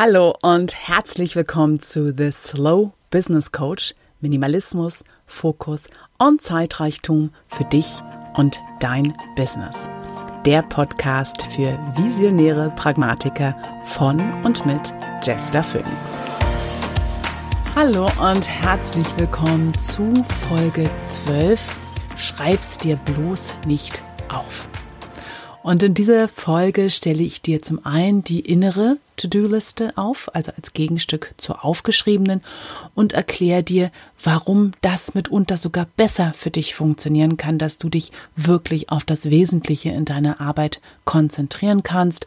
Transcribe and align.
Hallo 0.00 0.32
und 0.42 0.76
herzlich 0.76 1.34
willkommen 1.34 1.80
zu 1.80 2.14
The 2.16 2.30
Slow 2.30 2.92
Business 3.10 3.50
Coach. 3.50 3.96
Minimalismus, 4.20 5.02
Fokus 5.26 5.80
und 6.18 6.40
Zeitreichtum 6.40 7.30
für 7.48 7.64
dich 7.64 7.98
und 8.36 8.60
dein 8.78 9.12
Business. 9.34 9.88
Der 10.46 10.62
Podcast 10.62 11.42
für 11.42 11.76
visionäre 11.96 12.72
Pragmatiker 12.76 13.56
von 13.86 14.20
und 14.44 14.64
mit 14.64 14.94
Jester 15.24 15.64
Phoenix. 15.64 15.90
Hallo 17.74 18.08
und 18.32 18.48
herzlich 18.48 19.08
willkommen 19.16 19.74
zu 19.80 20.24
Folge 20.48 20.88
12. 21.08 21.76
Schreib's 22.14 22.78
dir 22.78 22.94
bloß 22.98 23.56
nicht 23.66 24.00
auf. 24.28 24.68
Und 25.64 25.82
in 25.82 25.94
dieser 25.94 26.28
Folge 26.28 26.88
stelle 26.90 27.24
ich 27.24 27.42
dir 27.42 27.62
zum 27.62 27.84
einen 27.84 28.22
die 28.22 28.38
innere 28.38 28.98
To-Do-Liste 29.18 29.92
auf, 29.96 30.34
also 30.34 30.52
als 30.56 30.72
Gegenstück 30.72 31.34
zur 31.36 31.64
aufgeschriebenen 31.64 32.42
und 32.94 33.12
erkläre 33.12 33.62
dir, 33.62 33.90
warum 34.22 34.72
das 34.80 35.14
mitunter 35.14 35.58
sogar 35.58 35.86
besser 35.96 36.32
für 36.34 36.50
dich 36.50 36.74
funktionieren 36.74 37.36
kann, 37.36 37.58
dass 37.58 37.76
du 37.78 37.88
dich 37.88 38.12
wirklich 38.34 38.90
auf 38.90 39.04
das 39.04 39.26
Wesentliche 39.26 39.90
in 39.90 40.06
deiner 40.06 40.40
Arbeit 40.40 40.80
konzentrieren 41.04 41.82
kannst 41.82 42.26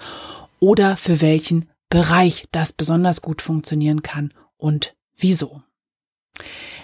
oder 0.59 0.95
für 0.97 1.21
welchen 1.21 1.67
Bereich 1.89 2.47
das 2.51 2.71
besonders 2.71 3.21
gut 3.21 3.41
funktionieren 3.41 4.03
kann 4.03 4.33
und 4.57 4.93
wieso. 5.17 5.61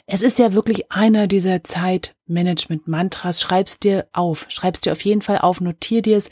Es 0.05 0.21
ist 0.21 0.39
ja 0.39 0.53
wirklich 0.53 0.91
einer 0.91 1.27
dieser 1.27 1.63
Zeitmanagement-Mantras. 1.63 3.41
Schreib's 3.41 3.79
dir 3.79 4.07
auf. 4.13 4.45
Schreib's 4.49 4.79
dir 4.79 4.93
auf 4.93 5.03
jeden 5.03 5.21
Fall 5.21 5.39
auf. 5.39 5.59
Notier 5.59 6.01
dir 6.01 6.17
es. 6.17 6.29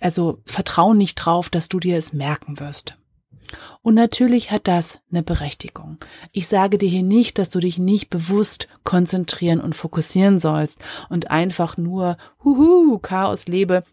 Also 0.00 0.42
vertrau 0.44 0.92
nicht 0.92 1.14
drauf, 1.16 1.48
dass 1.48 1.68
du 1.68 1.80
dir 1.80 1.96
es 1.96 2.12
merken 2.12 2.60
wirst. 2.60 2.96
Und 3.82 3.94
natürlich 3.94 4.50
hat 4.50 4.68
das 4.68 5.00
eine 5.10 5.22
Berechtigung. 5.22 5.98
Ich 6.32 6.48
sage 6.48 6.78
dir 6.78 6.88
hier 6.88 7.02
nicht, 7.02 7.38
dass 7.38 7.50
du 7.50 7.60
dich 7.60 7.78
nicht 7.78 8.10
bewusst 8.10 8.68
konzentrieren 8.84 9.60
und 9.60 9.76
fokussieren 9.76 10.40
sollst 10.40 10.78
und 11.08 11.30
einfach 11.30 11.76
nur 11.76 12.16
huhu, 12.44 12.98
Chaos 12.98 13.46
lebe, 13.46 13.84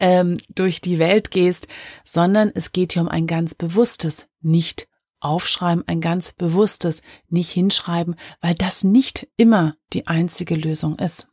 ähm, 0.00 0.38
durch 0.54 0.80
die 0.80 0.98
Welt 0.98 1.30
gehst, 1.30 1.68
sondern 2.04 2.50
es 2.54 2.72
geht 2.72 2.94
hier 2.94 3.02
um 3.02 3.08
ein 3.08 3.26
ganz 3.26 3.54
bewusstes 3.54 4.26
nicht 4.40 4.88
Aufschreiben, 5.20 5.86
ein 5.86 6.00
ganz 6.00 6.32
bewusstes 6.32 7.00
nicht 7.28 7.50
hinschreiben, 7.50 8.16
weil 8.40 8.54
das 8.54 8.82
nicht 8.82 9.28
immer 9.36 9.76
die 9.92 10.08
einzige 10.08 10.56
Lösung 10.56 10.98
ist. 10.98 11.28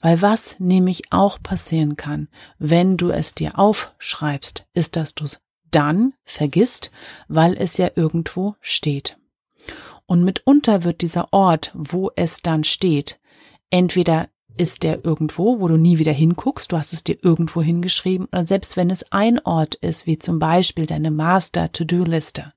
Weil 0.00 0.22
was 0.22 0.56
nämlich 0.58 1.12
auch 1.12 1.42
passieren 1.42 1.96
kann, 1.96 2.28
wenn 2.58 2.96
du 2.96 3.10
es 3.10 3.34
dir 3.34 3.58
aufschreibst, 3.58 4.64
ist, 4.72 4.96
dass 4.96 5.14
du 5.14 5.24
es 5.24 5.40
dann 5.70 6.14
vergisst, 6.24 6.90
weil 7.28 7.56
es 7.56 7.76
ja 7.76 7.90
irgendwo 7.94 8.54
steht. 8.60 9.18
Und 10.06 10.24
mitunter 10.24 10.84
wird 10.84 11.02
dieser 11.02 11.32
Ort, 11.32 11.72
wo 11.74 12.10
es 12.14 12.42
dann 12.42 12.64
steht, 12.64 13.20
entweder 13.70 14.28
ist 14.56 14.82
der 14.82 15.04
irgendwo, 15.04 15.60
wo 15.60 15.68
du 15.68 15.76
nie 15.76 15.98
wieder 15.98 16.12
hinguckst, 16.12 16.72
du 16.72 16.76
hast 16.76 16.92
es 16.92 17.04
dir 17.04 17.18
irgendwo 17.22 17.60
hingeschrieben, 17.62 18.26
oder 18.32 18.46
selbst 18.46 18.76
wenn 18.76 18.90
es 18.90 19.04
ein 19.12 19.40
Ort 19.44 19.74
ist, 19.76 20.06
wie 20.06 20.18
zum 20.18 20.38
Beispiel 20.38 20.86
deine 20.86 21.10
Master-To-Do-Liste, 21.10 22.52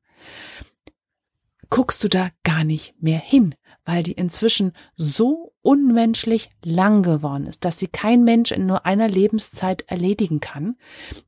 guckst 1.69 2.03
du 2.03 2.07
da 2.07 2.29
gar 2.43 2.63
nicht 2.63 2.95
mehr 3.01 3.19
hin, 3.19 3.55
weil 3.89 4.03
die 4.03 4.11
inzwischen 4.11 4.73
so 4.97 5.55
unmenschlich 5.63 6.51
lang 6.63 7.01
geworden 7.01 7.47
ist, 7.47 7.65
dass 7.65 7.79
sie 7.79 7.87
kein 7.87 8.23
Mensch 8.23 8.51
in 8.51 8.67
nur 8.67 8.85
einer 8.85 9.07
Lebenszeit 9.07 9.83
erledigen 9.87 10.39
kann, 10.39 10.75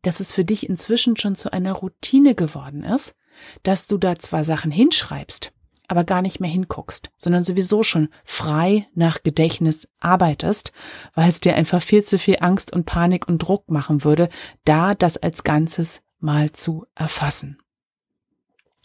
dass 0.04 0.20
es 0.20 0.32
für 0.32 0.46
dich 0.46 0.70
inzwischen 0.70 1.18
schon 1.18 1.36
zu 1.36 1.52
einer 1.52 1.74
Routine 1.74 2.36
geworden 2.36 2.84
ist, 2.84 3.16
dass 3.64 3.88
du 3.88 3.98
da 3.98 4.20
zwar 4.20 4.46
Sachen 4.46 4.70
hinschreibst, 4.70 5.54
aber 5.88 6.04
gar 6.04 6.22
nicht 6.22 6.40
mehr 6.40 6.52
hinguckst, 6.52 7.10
sondern 7.18 7.44
sowieso 7.44 7.82
schon 7.82 8.10
frei 8.24 8.88
nach 8.94 9.24
Gedächtnis 9.24 9.88
arbeitest, 10.00 10.72
weil 11.16 11.30
es 11.30 11.40
dir 11.40 11.56
einfach 11.56 11.82
viel 11.82 12.04
zu 12.04 12.20
viel 12.20 12.38
Angst 12.42 12.72
und 12.74 12.86
Panik 12.86 13.28
und 13.28 13.40
Druck 13.40 13.72
machen 13.72 14.04
würde, 14.04 14.30
da 14.66 14.94
das 14.94 15.18
als 15.18 15.44
Ganzes 15.44 16.04
mal 16.20 16.52
zu 16.52 16.86
erfassen. 16.94 17.58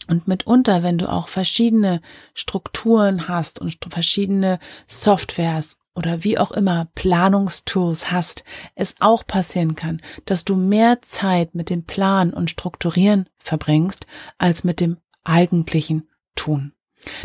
Und 0.07 0.27
mitunter, 0.27 0.83
wenn 0.83 0.97
du 0.97 1.11
auch 1.11 1.27
verschiedene 1.27 2.01
Strukturen 2.33 3.27
hast 3.27 3.59
und 3.59 3.77
verschiedene 3.89 4.59
Softwares 4.87 5.77
oder 5.95 6.23
wie 6.23 6.37
auch 6.37 6.51
immer 6.51 6.87
Planungstools 6.95 8.11
hast, 8.11 8.43
es 8.75 8.95
auch 8.99 9.25
passieren 9.25 9.75
kann, 9.75 10.01
dass 10.25 10.45
du 10.45 10.55
mehr 10.55 11.01
Zeit 11.01 11.55
mit 11.55 11.69
dem 11.69 11.85
Plan 11.85 12.33
und 12.33 12.51
Strukturieren 12.51 13.27
verbringst, 13.37 14.05
als 14.37 14.63
mit 14.63 14.79
dem 14.79 14.97
eigentlichen 15.23 16.07
Tun. 16.35 16.73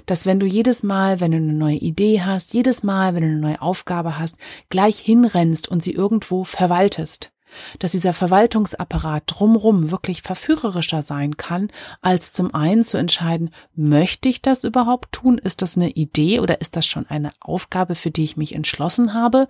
Dass 0.07 0.27
wenn 0.27 0.41
du 0.41 0.47
jedes 0.47 0.83
Mal, 0.83 1.21
wenn 1.21 1.33
du 1.33 1.39
eine 1.39 1.53
neue 1.53 1.77
Idee 1.77 2.23
hast, 2.23 2.55
jedes 2.55 2.83
Mal, 2.83 3.15
wenn 3.15 3.23
du 3.23 3.29
eine 3.29 3.41
neue 3.41 3.63
Aufgabe 3.63 4.19
hast, 4.19 4.37
gleich 4.71 4.99
hinrennst 4.99 5.69
und 5.69 5.83
sie 5.83 5.93
irgendwo 5.93 6.45
verwaltest, 6.45 7.32
dass 7.79 7.93
dieser 7.93 8.13
Verwaltungsapparat 8.13 9.25
drumrum 9.27 9.91
wirklich 9.91 10.23
verführerischer 10.23 11.03
sein 11.03 11.37
kann, 11.37 11.69
als 12.01 12.33
zum 12.33 12.55
einen 12.55 12.85
zu 12.85 12.97
entscheiden, 12.97 13.51
möchte 13.75 14.29
ich 14.29 14.43
das 14.43 14.65
überhaupt 14.65 15.13
tun? 15.13 15.39
Ist 15.39 15.63
das 15.63 15.77
eine 15.77 15.91
Idee 15.91 16.41
oder 16.41 16.61
ist 16.61 16.77
das 16.77 16.87
schon 16.87 17.07
eine 17.07 17.33
Aufgabe, 17.41 17.95
für 17.95 18.11
die 18.11 18.25
ich 18.25 18.37
mich 18.37 18.55
entschlossen 18.55 19.15
habe? 19.15 19.49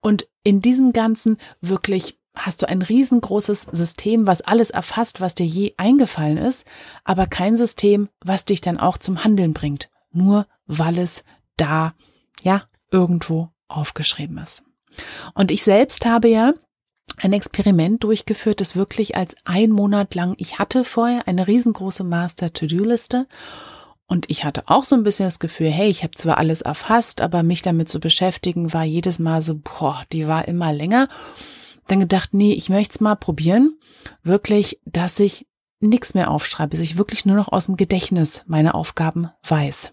Und 0.00 0.28
in 0.44 0.62
diesem 0.62 0.92
Ganzen 0.92 1.36
wirklich 1.60 2.18
hast 2.34 2.62
du 2.62 2.68
ein 2.68 2.82
riesengroßes 2.82 3.62
System, 3.72 4.26
was 4.26 4.40
alles 4.40 4.70
erfasst, 4.70 5.20
was 5.20 5.34
dir 5.34 5.46
je 5.46 5.74
eingefallen 5.76 6.38
ist, 6.38 6.64
aber 7.04 7.26
kein 7.26 7.56
System, 7.56 8.08
was 8.20 8.44
dich 8.44 8.60
dann 8.60 8.78
auch 8.78 8.98
zum 8.98 9.24
Handeln 9.24 9.52
bringt. 9.52 9.90
Nur 10.12 10.46
weil 10.66 10.98
es 10.98 11.24
da, 11.56 11.94
ja, 12.42 12.64
irgendwo 12.90 13.50
aufgeschrieben 13.68 14.38
ist. 14.38 14.64
Und 15.34 15.50
ich 15.50 15.62
selbst 15.62 16.06
habe 16.06 16.28
ja 16.28 16.52
ein 17.22 17.32
Experiment 17.32 18.02
durchgeführt, 18.04 18.60
das 18.60 18.76
wirklich 18.76 19.16
als 19.16 19.34
ein 19.44 19.70
Monat 19.70 20.14
lang, 20.14 20.34
ich 20.38 20.58
hatte 20.58 20.84
vorher 20.84 21.28
eine 21.28 21.46
riesengroße 21.46 22.04
Master-To-Do-Liste 22.04 23.26
und 24.06 24.28
ich 24.28 24.44
hatte 24.44 24.64
auch 24.66 24.84
so 24.84 24.96
ein 24.96 25.02
bisschen 25.02 25.26
das 25.26 25.38
Gefühl, 25.38 25.68
hey, 25.68 25.88
ich 25.88 26.02
habe 26.02 26.14
zwar 26.16 26.38
alles 26.38 26.62
erfasst, 26.62 27.20
aber 27.20 27.42
mich 27.42 27.62
damit 27.62 27.88
zu 27.88 28.00
beschäftigen 28.00 28.72
war 28.72 28.84
jedes 28.84 29.18
Mal 29.18 29.42
so, 29.42 29.54
boah, 29.62 30.02
die 30.12 30.26
war 30.26 30.48
immer 30.48 30.72
länger. 30.72 31.08
Dann 31.86 32.00
gedacht, 32.00 32.30
nee, 32.32 32.52
ich 32.52 32.68
möchte 32.70 32.94
es 32.94 33.00
mal 33.00 33.14
probieren, 33.14 33.78
wirklich, 34.22 34.80
dass 34.84 35.20
ich 35.20 35.46
nichts 35.80 36.14
mehr 36.14 36.30
aufschreibe, 36.30 36.76
dass 36.76 36.84
ich 36.84 36.98
wirklich 36.98 37.24
nur 37.24 37.36
noch 37.36 37.52
aus 37.52 37.66
dem 37.66 37.76
Gedächtnis 37.76 38.42
meine 38.46 38.74
Aufgaben 38.74 39.30
weiß. 39.44 39.92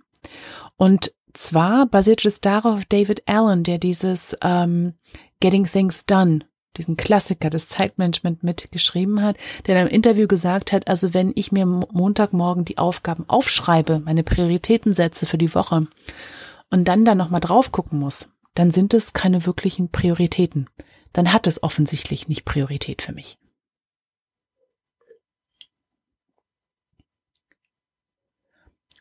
Und 0.78 1.14
zwar 1.34 1.86
basiert 1.86 2.26
es 2.26 2.42
darauf 2.42 2.86
David 2.86 3.28
Allen, 3.28 3.64
der 3.64 3.78
dieses 3.78 4.36
ähm, 4.42 4.94
Getting 5.40 5.66
Things 5.66 6.06
Done 6.06 6.40
diesen 6.78 6.98
Klassiker 6.98 7.50
des 7.50 7.68
Zeitmanagement 7.68 8.44
mitgeschrieben 8.44 9.22
hat, 9.22 9.38
der 9.66 9.76
in 9.76 9.82
einem 9.82 9.90
Interview 9.90 10.28
gesagt 10.28 10.72
hat, 10.72 10.88
also 10.88 11.14
wenn 11.14 11.32
ich 11.36 11.52
mir 11.52 11.66
Montagmorgen 11.66 12.66
die 12.66 12.78
Aufgaben 12.78 13.26
aufschreibe, 13.28 14.00
meine 14.00 14.24
Prioritäten 14.24 14.94
setze 14.94 15.26
für 15.26 15.38
die 15.38 15.54
Woche 15.54 15.88
und 16.70 16.88
dann 16.88 17.06
da 17.06 17.16
nochmal 17.16 17.42
drauf 17.42 17.72
gucken 17.72 18.00
muss, 18.00 18.30
dann 18.56 18.72
sind 18.72 18.94
es 18.94 19.14
keine 19.14 19.46
wirklichen 19.46 19.90
Prioritäten. 19.90 20.70
Dann 21.14 21.32
hat 21.32 21.48
es 21.48 21.62
offensichtlich 21.64 22.28
nicht 22.28 22.46
Priorität 22.46 23.02
für 23.02 23.14
mich. 23.14 23.38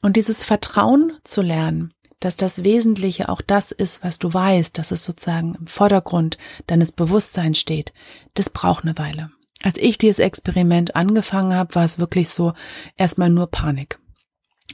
Und 0.03 0.17
dieses 0.17 0.45
Vertrauen 0.45 1.19
zu 1.25 1.43
lernen, 1.43 1.93
dass 2.21 2.37
das 2.37 2.65
Wesentliche 2.65 3.29
auch 3.29 3.41
das 3.41 3.73
ist, 3.73 4.03
was 4.03 4.19
du 4.19 4.33
weißt, 4.33 4.77
dass 4.79 4.91
es 4.91 5.05
sozusagen 5.05 5.55
im 5.55 5.67
Vordergrund 5.67 6.39
deines 6.67 6.93
Bewusstseins 6.93 7.59
steht, 7.59 7.93
das 8.35 8.51
braucht 8.51 8.85
eine 8.85 8.97
Weile. 8.99 9.31
Als 9.63 9.79
ich 9.79 9.99
dieses 9.99 10.19
Experiment 10.19 10.97
angefangen 10.97 11.55
habe, 11.55 11.75
war 11.75 11.85
es 11.85 11.99
wirklich 11.99 12.29
so 12.29 12.53
erstmal 12.97 13.31
nur 13.31 13.49
Panik. 13.49 13.99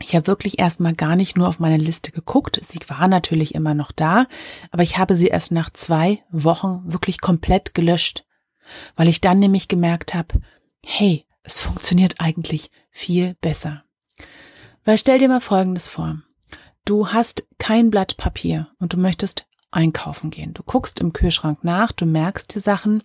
Ich 0.01 0.17
habe 0.17 0.27
wirklich 0.27 0.59
erstmal 0.59 0.95
gar 0.95 1.17
nicht 1.17 1.37
nur 1.37 1.49
auf 1.49 1.61
meine 1.61 1.77
Liste 1.77 2.13
geguckt. 2.13 2.59
Sie 2.63 2.81
war 2.89 3.07
natürlich 3.09 3.55
immer 3.55 3.75
noch 3.75 3.93
da, 3.93 4.27
aber 4.71 4.83
ich 4.83 4.99
habe 4.99 5.17
sie 5.17 5.29
erst 5.29 5.53
nach 5.53 5.71
zwei 5.71 6.23
Wochen 6.31 6.83
wirklich 6.85 7.21
komplett 7.21 7.75
gelöscht, 7.75 8.25
weil 8.97 9.09
ich 9.09 9.21
dann 9.21 9.39
nämlich 9.39 9.69
gemerkt 9.69 10.15
habe, 10.15 10.41
hey, 10.85 11.27
es 11.43 11.61
funktioniert 11.61 12.17
eigentlich 12.19 12.71
viel 12.91 13.35
besser. 13.41 13.85
Weil 14.85 14.99
stell 14.99 15.19
dir 15.19 15.29
mal 15.29 15.41
Folgendes 15.41 15.89
vor. 15.89 16.23
Du 16.85 17.09
hast 17.09 17.47
kein 17.59 17.91
Blatt 17.91 18.17
Papier 18.17 18.69
und 18.79 18.93
du 18.93 18.97
möchtest 18.97 19.47
einkaufen 19.71 20.31
gehen. 20.31 20.53
Du 20.53 20.63
guckst 20.63 21.01
im 21.01 21.13
Kühlschrank 21.13 21.63
nach, 21.63 21.93
du 21.93 22.07
merkst 22.07 22.55
die 22.55 22.59
Sachen 22.59 23.03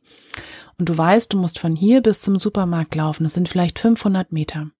und 0.78 0.90
du 0.90 0.98
weißt, 0.98 1.32
du 1.32 1.38
musst 1.38 1.60
von 1.60 1.76
hier 1.76 2.02
bis 2.02 2.20
zum 2.20 2.38
Supermarkt 2.38 2.96
laufen. 2.96 3.24
Das 3.24 3.34
sind 3.34 3.50
vielleicht 3.50 3.80
500 3.80 4.32
Meter. 4.32 4.72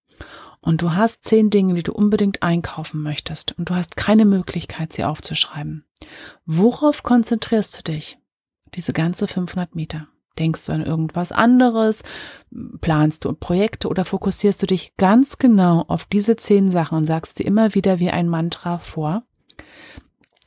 Und 0.60 0.82
du 0.82 0.94
hast 0.94 1.24
zehn 1.24 1.50
Dinge, 1.50 1.74
die 1.74 1.84
du 1.84 1.92
unbedingt 1.92 2.42
einkaufen 2.42 3.00
möchtest 3.02 3.56
und 3.56 3.70
du 3.70 3.74
hast 3.74 3.96
keine 3.96 4.24
Möglichkeit, 4.24 4.92
sie 4.92 5.04
aufzuschreiben. 5.04 5.84
Worauf 6.44 7.04
konzentrierst 7.04 7.78
du 7.78 7.92
dich? 7.92 8.18
Diese 8.74 8.92
ganze 8.92 9.28
500 9.28 9.74
Meter. 9.76 10.08
Denkst 10.38 10.66
du 10.66 10.72
an 10.72 10.84
irgendwas 10.84 11.32
anderes? 11.32 12.02
Planst 12.80 13.24
du 13.24 13.32
Projekte 13.32 13.88
oder 13.88 14.04
fokussierst 14.04 14.62
du 14.62 14.66
dich 14.66 14.96
ganz 14.96 15.38
genau 15.38 15.84
auf 15.88 16.04
diese 16.04 16.36
zehn 16.36 16.70
Sachen 16.70 16.98
und 16.98 17.06
sagst 17.06 17.38
dir 17.38 17.44
immer 17.44 17.74
wieder 17.74 17.98
wie 17.98 18.10
ein 18.10 18.28
Mantra 18.28 18.78
vor? 18.78 19.22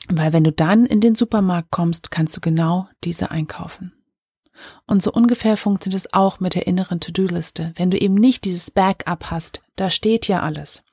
Weil 0.09 0.33
wenn 0.33 0.43
du 0.43 0.51
dann 0.51 0.85
in 0.85 1.01
den 1.01 1.15
Supermarkt 1.15 1.71
kommst, 1.71 2.11
kannst 2.11 2.35
du 2.35 2.41
genau 2.41 2.87
diese 3.03 3.31
einkaufen. 3.31 3.93
Und 4.85 5.01
so 5.01 5.11
ungefähr 5.11 5.57
funktioniert 5.57 6.01
es 6.01 6.13
auch 6.13 6.39
mit 6.39 6.53
der 6.53 6.67
inneren 6.67 6.99
To-Do-Liste. 6.99 7.73
Wenn 7.75 7.91
du 7.91 7.97
eben 7.97 8.15
nicht 8.15 8.45
dieses 8.45 8.69
Backup 8.71 9.31
hast, 9.31 9.61
da 9.75 9.89
steht 9.89 10.27
ja 10.27 10.41
alles 10.41 10.83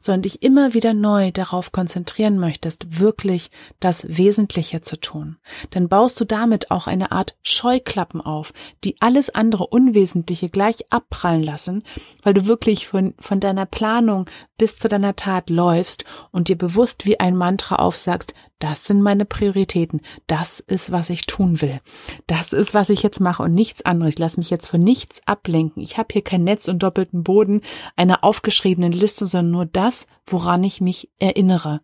sondern 0.00 0.22
dich 0.22 0.42
immer 0.42 0.74
wieder 0.74 0.94
neu 0.94 1.30
darauf 1.30 1.72
konzentrieren 1.72 2.38
möchtest, 2.38 3.00
wirklich 3.00 3.50
das 3.80 4.06
Wesentliche 4.08 4.80
zu 4.80 4.98
tun, 5.00 5.36
dann 5.70 5.88
baust 5.88 6.20
du 6.20 6.24
damit 6.24 6.70
auch 6.70 6.86
eine 6.86 7.12
Art 7.12 7.36
Scheuklappen 7.42 8.20
auf, 8.20 8.52
die 8.84 8.96
alles 9.00 9.30
andere 9.30 9.66
Unwesentliche 9.66 10.48
gleich 10.48 10.86
abprallen 10.90 11.42
lassen, 11.42 11.82
weil 12.22 12.34
du 12.34 12.46
wirklich 12.46 12.86
von, 12.86 13.14
von 13.18 13.40
deiner 13.40 13.66
Planung 13.66 14.28
bis 14.58 14.78
zu 14.78 14.88
deiner 14.88 15.16
Tat 15.16 15.50
läufst 15.50 16.04
und 16.30 16.48
dir 16.48 16.56
bewusst 16.56 17.04
wie 17.04 17.20
ein 17.20 17.36
Mantra 17.36 17.76
aufsagst, 17.76 18.34
das 18.58 18.84
sind 18.84 19.02
meine 19.02 19.24
Prioritäten, 19.24 20.00
das 20.26 20.60
ist, 20.60 20.90
was 20.90 21.10
ich 21.10 21.26
tun 21.26 21.60
will, 21.60 21.80
das 22.26 22.52
ist, 22.52 22.74
was 22.74 22.88
ich 22.88 23.02
jetzt 23.02 23.20
mache 23.20 23.42
und 23.42 23.54
nichts 23.54 23.84
anderes. 23.84 24.14
Ich 24.14 24.18
lasse 24.18 24.40
mich 24.40 24.50
jetzt 24.50 24.66
von 24.66 24.82
nichts 24.82 25.20
ablenken. 25.26 25.82
Ich 25.82 25.98
habe 25.98 26.08
hier 26.12 26.22
kein 26.22 26.44
Netz 26.44 26.68
und 26.68 26.82
doppelten 26.82 27.22
Boden 27.22 27.60
einer 27.96 28.24
aufgeschriebenen 28.24 28.92
Liste, 28.92 29.26
sondern 29.26 29.52
nur 29.52 29.66
das, 29.66 30.06
woran 30.26 30.64
ich 30.64 30.80
mich 30.80 31.10
erinnere. 31.18 31.80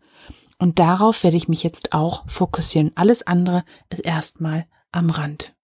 Und 0.59 0.79
darauf 0.79 1.25
werde 1.25 1.37
ich 1.37 1.49
mich 1.49 1.63
jetzt 1.63 1.93
auch 1.93 2.25
fokussieren. 2.29 2.93
Alles 2.95 3.27
andere 3.27 3.65
ist 3.91 4.05
erstmal 4.05 4.67
am 4.93 5.11
Rand. 5.11 5.55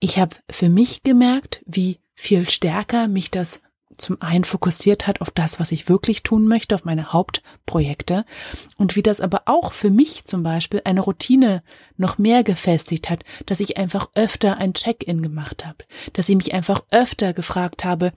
Ich 0.00 0.18
habe 0.18 0.36
für 0.50 0.68
mich 0.68 1.02
gemerkt, 1.02 1.62
wie 1.66 2.00
viel 2.14 2.48
stärker 2.48 3.08
mich 3.08 3.30
das 3.30 3.60
zum 3.98 4.20
einen 4.22 4.44
fokussiert 4.44 5.06
hat 5.06 5.20
auf 5.20 5.30
das, 5.30 5.60
was 5.60 5.72
ich 5.72 5.88
wirklich 5.88 6.22
tun 6.22 6.48
möchte, 6.48 6.74
auf 6.74 6.84
meine 6.84 7.12
Hauptprojekte 7.12 8.24
und 8.76 8.96
wie 8.96 9.02
das 9.02 9.20
aber 9.20 9.42
auch 9.46 9.72
für 9.72 9.90
mich 9.90 10.24
zum 10.24 10.42
Beispiel 10.42 10.80
eine 10.84 11.00
Routine 11.00 11.62
noch 11.96 12.18
mehr 12.18 12.44
gefestigt 12.44 13.10
hat, 13.10 13.24
dass 13.46 13.60
ich 13.60 13.76
einfach 13.76 14.08
öfter 14.14 14.58
ein 14.58 14.74
Check-in 14.74 15.22
gemacht 15.22 15.66
habe, 15.66 15.84
dass 16.14 16.28
ich 16.28 16.36
mich 16.36 16.54
einfach 16.54 16.82
öfter 16.90 17.32
gefragt 17.32 17.84
habe, 17.84 18.12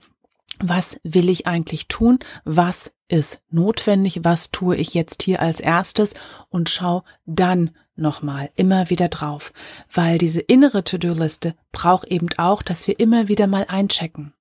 was 0.58 1.00
will 1.02 1.28
ich 1.28 1.46
eigentlich 1.46 1.88
tun? 1.88 2.18
Was 2.44 2.92
ist 3.08 3.40
notwendig? 3.50 4.20
Was 4.22 4.50
tue 4.50 4.76
ich 4.76 4.94
jetzt 4.94 5.22
hier 5.22 5.40
als 5.40 5.60
erstes? 5.60 6.14
Und 6.50 6.70
schau 6.70 7.02
dann 7.26 7.70
nochmal 7.96 8.50
immer 8.54 8.90
wieder 8.90 9.08
drauf, 9.08 9.52
weil 9.92 10.18
diese 10.18 10.40
innere 10.40 10.84
To-Do-Liste 10.84 11.54
braucht 11.72 12.08
eben 12.08 12.28
auch, 12.36 12.62
dass 12.62 12.86
wir 12.86 13.00
immer 13.00 13.28
wieder 13.28 13.46
mal 13.46 13.66
einchecken. 13.68 14.34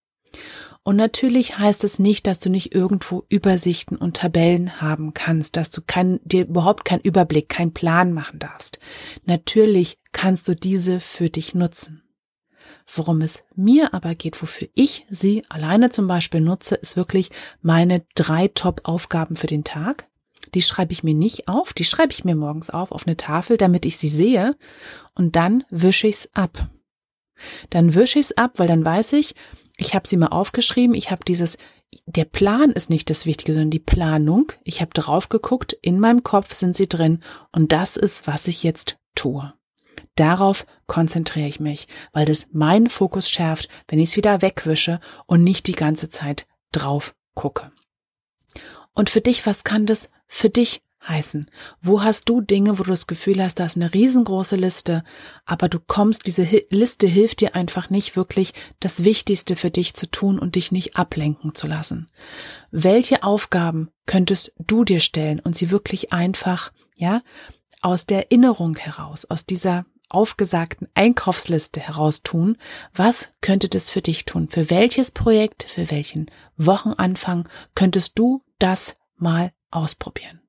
Und 0.84 0.96
natürlich 0.96 1.60
heißt 1.60 1.84
es 1.84 2.00
nicht, 2.00 2.26
dass 2.26 2.40
du 2.40 2.50
nicht 2.50 2.74
irgendwo 2.74 3.24
Übersichten 3.30 3.98
und 3.98 4.18
Tabellen 4.18 4.82
haben 4.82 5.14
kannst, 5.14 5.56
dass 5.56 5.70
du 5.70 5.82
kein, 5.86 6.20
dir 6.24 6.48
überhaupt 6.48 6.86
keinen 6.86 7.02
Überblick, 7.02 7.50
keinen 7.50 7.74
Plan 7.74 8.14
machen 8.14 8.40
darfst. 8.40 8.80
Natürlich 9.26 10.00
kannst 10.12 10.48
du 10.48 10.56
diese 10.56 11.00
für 11.00 11.30
dich 11.30 11.54
nutzen. 11.54 12.04
Worum 12.94 13.22
es 13.22 13.44
mir 13.56 13.94
aber 13.94 14.16
geht, 14.16 14.42
wofür 14.42 14.70
ich 14.74 15.06
sie 15.10 15.44
alleine 15.50 15.92
zum 15.92 16.08
Beispiel 16.08 16.42
nutze, 16.42 16.76
ist 16.76 16.98
wirklich 16.98 17.30
meine 17.62 18.04
drei 18.16 18.48
Top-Aufgaben 18.48 19.36
für 19.36 19.48
den 19.48 19.64
Tag. 19.64 20.08
Die 20.56 20.62
schreibe 20.62 20.94
ich 20.94 21.04
mir 21.04 21.14
nicht 21.14 21.48
auf, 21.48 21.74
die 21.74 21.86
schreibe 21.86 22.12
ich 22.12 22.26
mir 22.26 22.36
morgens 22.36 22.70
auf 22.70 22.92
auf 22.92 23.06
eine 23.06 23.18
Tafel, 23.18 23.58
damit 23.58 23.86
ich 23.86 23.98
sie 23.98 24.10
sehe 24.10 24.58
und 25.14 25.36
dann 25.36 25.64
wische 25.70 26.08
ich 26.08 26.16
es 26.16 26.30
ab. 26.34 26.70
Dann 27.70 27.96
wische 27.96 28.20
ich 28.20 28.26
es 28.26 28.38
ab, 28.38 28.54
weil 28.58 28.68
dann 28.68 28.84
weiß 28.84 29.14
ich, 29.14 29.36
ich 29.82 29.96
habe 29.96 30.08
sie 30.08 30.18
mal 30.18 30.28
aufgeschrieben, 30.28 30.96
ich 30.96 31.10
habe 31.10 31.26
dieses, 31.26 31.58
der 32.06 32.26
Plan 32.26 32.72
ist 32.72 32.90
nicht 32.90 33.10
das 33.10 33.26
Wichtige, 33.26 33.54
sondern 33.54 33.72
die 33.72 33.80
Planung. 33.80 34.52
Ich 34.64 34.80
habe 34.80 34.92
drauf 34.94 35.30
geguckt, 35.30 35.74
in 35.82 36.00
meinem 36.00 36.24
Kopf 36.24 36.54
sind 36.54 36.76
sie 36.76 36.88
drin 36.88 37.24
und 37.52 37.72
das 37.72 37.98
ist, 37.98 38.28
was 38.28 38.48
ich 38.48 38.64
jetzt 38.64 38.98
tue. 39.16 39.54
Darauf 40.16 40.68
konzentriere 40.86 41.48
ich 41.48 41.60
mich, 41.60 41.88
weil 42.14 42.26
das 42.26 42.48
meinen 42.52 42.90
Fokus 42.90 43.30
schärft, 43.30 43.70
wenn 43.88 44.00
ich 44.00 44.10
es 44.10 44.18
wieder 44.18 44.42
wegwische 44.42 45.00
und 45.26 45.44
nicht 45.44 45.66
die 45.66 45.74
ganze 45.74 46.10
Zeit 46.10 46.48
drauf 46.72 47.16
gucke. 47.34 47.72
Und 48.94 49.10
für 49.10 49.22
dich, 49.22 49.46
was 49.48 49.64
kann 49.64 49.88
das 49.88 50.10
für 50.28 50.50
dich 50.50 50.84
heißen? 51.08 51.50
Wo 51.82 52.04
hast 52.04 52.30
du 52.30 52.42
Dinge, 52.42 52.78
wo 52.78 52.84
du 52.84 52.90
das 52.90 53.08
Gefühl 53.08 53.44
hast, 53.44 53.60
da 53.60 53.66
ist 53.66 53.76
eine 53.76 53.94
riesengroße 53.94 54.56
Liste, 54.56 55.04
aber 55.46 55.70
du 55.70 55.80
kommst, 55.80 56.28
diese 56.28 56.48
Liste 56.70 57.08
hilft 57.08 57.42
dir 57.42 57.56
einfach 57.56 57.90
nicht 57.90 58.16
wirklich, 58.16 58.54
das 58.80 59.04
Wichtigste 59.04 59.56
für 59.56 59.72
dich 59.72 59.96
zu 59.96 60.10
tun 60.10 60.40
und 60.40 60.56
dich 60.56 60.72
nicht 60.72 60.96
ablenken 60.98 61.56
zu 61.56 61.68
lassen. 61.68 62.08
Welche 62.72 63.24
Aufgaben 63.24 63.90
könntest 64.06 64.54
du 64.60 64.84
dir 64.84 65.00
stellen 65.00 65.40
und 65.40 65.56
sie 65.56 65.72
wirklich 65.72 66.14
einfach, 66.14 66.72
ja, 66.96 67.22
aus 67.82 68.06
der 68.06 68.32
Erinnerung 68.32 68.78
heraus, 68.78 69.26
aus 69.26 69.46
dieser 69.46 69.86
aufgesagten 70.12 70.88
Einkaufsliste 70.94 71.80
heraus 71.80 72.22
tun, 72.22 72.58
was 72.94 73.30
könnte 73.42 73.70
das 73.70 73.90
für 73.90 74.02
dich 74.02 74.26
tun? 74.26 74.50
Für 74.50 74.70
welches 74.70 75.12
Projekt, 75.12 75.64
für 75.64 75.90
welchen 75.90 76.30
Wochenanfang 76.58 77.48
könntest 77.76 78.20
du 78.20 78.44
das 78.60 78.96
mal 79.18 79.52
ausprobieren? 79.72 80.41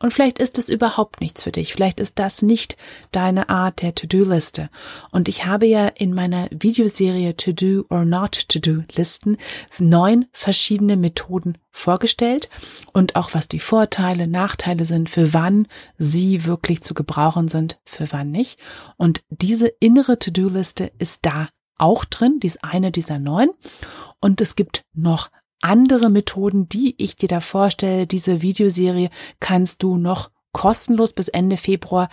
Und 0.00 0.12
vielleicht 0.12 0.38
ist 0.38 0.58
es 0.58 0.68
überhaupt 0.68 1.20
nichts 1.20 1.42
für 1.42 1.50
dich. 1.50 1.72
Vielleicht 1.72 1.98
ist 1.98 2.20
das 2.20 2.40
nicht 2.40 2.76
deine 3.10 3.48
Art 3.48 3.82
der 3.82 3.96
To-Do-Liste. 3.96 4.70
Und 5.10 5.28
ich 5.28 5.44
habe 5.44 5.66
ja 5.66 5.88
in 5.88 6.14
meiner 6.14 6.46
Videoserie 6.50 7.36
To-Do 7.36 7.84
or 7.90 8.04
Not 8.04 8.48
To-Do 8.48 8.84
Listen 8.94 9.36
neun 9.78 10.26
verschiedene 10.32 10.96
Methoden 10.96 11.58
vorgestellt 11.70 12.48
und 12.92 13.16
auch 13.16 13.34
was 13.34 13.48
die 13.48 13.58
Vorteile, 13.58 14.28
Nachteile 14.28 14.84
sind, 14.84 15.10
für 15.10 15.34
wann 15.34 15.66
sie 15.96 16.44
wirklich 16.44 16.82
zu 16.82 16.94
gebrauchen 16.94 17.48
sind, 17.48 17.80
für 17.84 18.06
wann 18.12 18.30
nicht. 18.30 18.58
Und 18.96 19.22
diese 19.30 19.66
innere 19.80 20.18
To-Do-Liste 20.18 20.92
ist 20.98 21.26
da 21.26 21.48
auch 21.76 22.04
drin, 22.04 22.40
die 22.40 22.48
ist 22.48 22.62
eine 22.62 22.92
dieser 22.92 23.18
neun. 23.18 23.50
Und 24.20 24.40
es 24.40 24.56
gibt 24.56 24.84
noch 24.94 25.30
andere 25.60 26.10
Methoden, 26.10 26.68
die 26.68 26.94
ich 26.98 27.16
dir 27.16 27.28
da 27.28 27.40
vorstelle. 27.40 28.06
Diese 28.06 28.42
Videoserie 28.42 29.10
kannst 29.40 29.82
du 29.82 29.96
noch 29.96 30.30
kostenlos 30.52 31.12
bis 31.12 31.28
Ende 31.28 31.56
Februar 31.56 32.08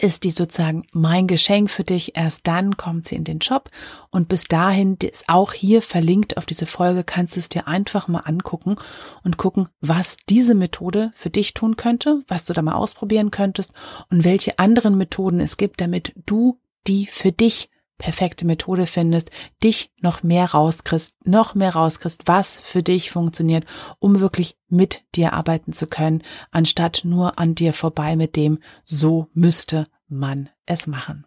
ist 0.00 0.24
die 0.24 0.30
sozusagen 0.30 0.86
mein 0.92 1.26
Geschenk 1.26 1.70
für 1.70 1.84
dich. 1.84 2.16
Erst 2.16 2.46
dann 2.46 2.76
kommt 2.76 3.08
sie 3.08 3.16
in 3.16 3.24
den 3.24 3.40
Shop 3.40 3.70
und 4.10 4.28
bis 4.28 4.44
dahin 4.44 4.96
ist 4.96 5.28
auch 5.28 5.52
hier 5.52 5.82
verlinkt 5.82 6.36
auf 6.36 6.46
diese 6.46 6.66
Folge, 6.66 7.04
kannst 7.04 7.36
du 7.36 7.40
es 7.40 7.48
dir 7.48 7.68
einfach 7.68 8.08
mal 8.08 8.20
angucken 8.20 8.76
und 9.22 9.36
gucken, 9.36 9.68
was 9.80 10.16
diese 10.28 10.54
Methode 10.54 11.10
für 11.14 11.30
dich 11.30 11.54
tun 11.54 11.76
könnte, 11.76 12.22
was 12.28 12.44
du 12.44 12.52
da 12.52 12.62
mal 12.62 12.74
ausprobieren 12.74 13.30
könntest 13.30 13.72
und 14.10 14.24
welche 14.24 14.58
anderen 14.58 14.96
Methoden 14.96 15.40
es 15.40 15.56
gibt, 15.56 15.80
damit 15.80 16.14
du 16.26 16.58
die 16.86 17.06
für 17.06 17.32
dich 17.32 17.70
perfekte 17.98 18.46
Methode 18.46 18.86
findest, 18.86 19.30
dich 19.62 19.92
noch 20.00 20.22
mehr 20.22 20.46
rauskriegst, 20.46 21.14
noch 21.24 21.54
mehr 21.54 21.74
rauskriegst, 21.74 22.22
was 22.26 22.56
für 22.56 22.82
dich 22.82 23.10
funktioniert, 23.10 23.64
um 23.98 24.20
wirklich 24.20 24.56
mit 24.68 25.04
dir 25.14 25.32
arbeiten 25.32 25.72
zu 25.72 25.86
können, 25.86 26.22
anstatt 26.50 27.02
nur 27.04 27.38
an 27.38 27.54
dir 27.54 27.72
vorbei 27.72 28.16
mit 28.16 28.36
dem, 28.36 28.58
so 28.84 29.28
müsste 29.32 29.86
man 30.08 30.50
es 30.66 30.86
machen. 30.86 31.26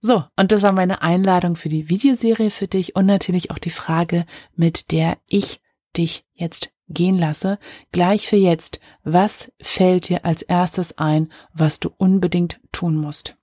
So, 0.00 0.24
und 0.36 0.52
das 0.52 0.62
war 0.62 0.72
meine 0.72 1.02
Einladung 1.02 1.56
für 1.56 1.68
die 1.68 1.88
Videoserie 1.88 2.50
für 2.50 2.68
dich 2.68 2.94
und 2.94 3.06
natürlich 3.06 3.50
auch 3.50 3.58
die 3.58 3.70
Frage, 3.70 4.24
mit 4.54 4.92
der 4.92 5.18
ich 5.28 5.60
dich 5.96 6.24
jetzt 6.34 6.72
gehen 6.88 7.18
lasse. 7.18 7.58
Gleich 7.92 8.28
für 8.28 8.36
jetzt, 8.36 8.80
was 9.02 9.52
fällt 9.60 10.08
dir 10.08 10.24
als 10.24 10.42
erstes 10.42 10.96
ein, 10.98 11.30
was 11.52 11.80
du 11.80 11.90
unbedingt 11.96 12.60
tun 12.72 12.96
musst? 12.96 13.37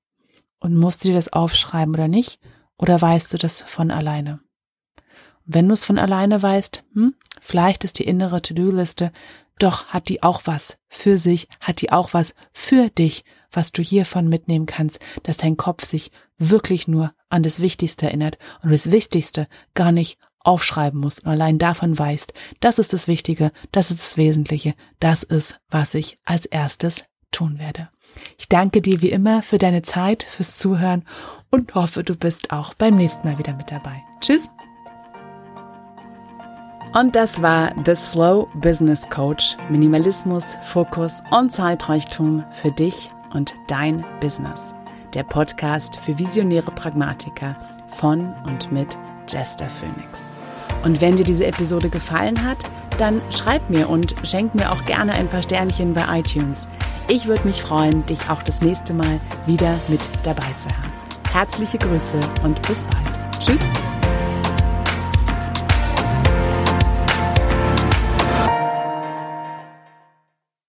Und 0.60 0.76
musst 0.76 1.04
du 1.04 1.10
dir 1.10 1.16
das 1.16 1.34
aufschreiben 1.34 1.94
oder 1.94 2.08
nicht? 2.08 2.40
Oder 2.78 3.02
weißt 3.02 3.34
du 3.34 3.38
das 3.38 3.62
von 3.62 3.92
alleine? 3.92 4.40
Wenn 5.46 5.68
du 5.68 5.74
es 5.74 5.86
von 5.86 6.00
alleine 6.00 6.42
weißt, 6.42 6.84
hm, 6.94 7.16
vielleicht 7.40 7.84
ist 7.84 8.00
die 8.00 8.06
innere 8.06 8.42
To-Do-Liste, 8.42 9.12
doch 9.60 9.88
hat 9.88 10.10
die 10.10 10.24
auch 10.24 10.42
was 10.46 10.78
für 10.88 11.18
sich, 11.18 11.48
hat 11.60 11.82
die 11.82 11.92
auch 11.92 12.14
was 12.14 12.34
für 12.52 12.90
dich, 12.90 13.24
was 13.52 13.72
du 13.72 13.82
hiervon 13.82 14.28
mitnehmen 14.28 14.66
kannst, 14.66 15.00
dass 15.24 15.38
dein 15.38 15.56
Kopf 15.56 15.86
sich 15.86 16.12
wirklich 16.38 16.88
nur 16.88 17.14
an 17.30 17.44
das 17.44 17.62
Wichtigste 17.62 18.08
erinnert 18.08 18.38
und 18.64 18.72
das 18.72 18.92
Wichtigste 18.92 19.48
gar 19.74 19.92
nicht 19.92 20.20
aufschreiben 20.40 21.00
musst 21.00 21.24
und 21.24 21.32
allein 21.32 21.58
davon 21.58 21.98
weißt, 21.98 22.34
das 22.60 22.80
ist 22.80 22.94
das 22.94 23.08
Wichtige, 23.08 23.52
das 23.72 23.92
ist 23.92 24.00
das 24.00 24.18
Wesentliche, 24.18 24.76
das 25.00 25.24
ist, 25.24 25.60
was 25.70 25.94
ich 25.94 26.20
als 26.24 26.46
erstes 26.46 27.06
tun 27.32 27.58
werde. 27.58 27.90
Ich 28.38 28.50
danke 28.50 28.82
dir 28.82 29.02
wie 29.02 29.12
immer 29.12 29.42
für 29.42 29.58
deine 29.58 29.82
Zeit, 29.82 30.24
fürs 30.24 30.58
Zuhören 30.58 31.04
und 31.52 31.74
hoffe, 31.76 32.04
du 32.04 32.16
bist 32.16 32.52
auch 32.52 32.74
beim 32.74 32.96
nächsten 32.96 33.28
Mal 33.28 33.38
wieder 33.38 33.56
mit 33.56 33.72
dabei. 33.72 34.04
Tschüss! 34.22 34.50
Und 36.94 37.16
das 37.16 37.42
war 37.42 37.74
The 37.86 37.94
Slow 37.94 38.48
Business 38.56 39.02
Coach. 39.10 39.58
Minimalismus, 39.70 40.58
Fokus 40.62 41.22
und 41.30 41.52
Zeitreichtum 41.52 42.46
für 42.52 42.72
dich 42.72 43.10
und 43.34 43.54
dein 43.68 44.06
Business. 44.22 44.62
Der 45.14 45.24
Podcast 45.24 46.00
für 46.00 46.18
visionäre 46.18 46.72
Pragmatiker 46.72 47.58
von 47.90 48.34
und 48.46 48.72
mit 48.72 48.98
Jester 49.28 49.70
Phoenix. 49.70 50.22
Und 50.84 51.02
wenn 51.02 51.18
dir 51.18 51.26
diese 51.26 51.46
Episode 51.46 51.90
gefallen 51.90 52.42
hat, 52.46 52.60
dann 52.98 53.22
schreib 53.30 53.70
mir 53.70 53.90
und 53.90 54.16
schenk 54.24 54.56
mir 54.56 54.72
auch 54.72 54.86
gerne 54.86 55.14
ein 55.14 55.28
paar 55.28 55.44
Sternchen 55.44 55.94
bei 55.94 56.20
iTunes. 56.20 56.66
Ich 57.08 57.28
würde 57.28 57.48
mich 57.48 57.62
freuen, 57.62 58.06
dich 58.06 58.30
auch 58.30 58.42
das 58.42 58.62
nächste 58.62 58.94
Mal 58.94 59.20
wieder 59.46 59.80
mit 59.88 60.02
dabei 60.24 60.48
zu 60.60 60.70
haben. 60.70 60.92
Herzliche 61.32 61.78
Grüße 61.78 62.20
und 62.44 62.62
bis 62.64 62.84
bald. 62.84 63.40
Tschüss. 63.40 63.85